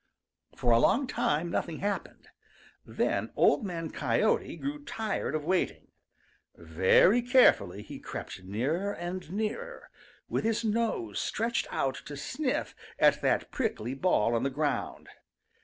[0.55, 2.27] For a long time nothing happened.
[2.83, 5.89] Then Old Man Coyote grew tired of waiting.
[6.55, 9.91] Very carefully he crept nearer and nearer,
[10.27, 15.07] with his nose stretched out to sniff at that prickly ball on the ground.